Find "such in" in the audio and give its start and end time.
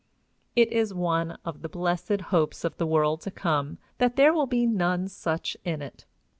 5.07-5.79